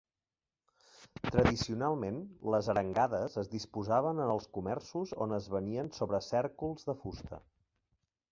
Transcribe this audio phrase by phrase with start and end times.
[1.25, 2.15] Tradicionalment
[2.55, 7.43] les arengades es disposaven en els comerços on es venien sobre cèrcols de fusta.